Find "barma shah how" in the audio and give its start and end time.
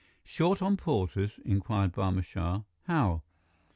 1.93-3.21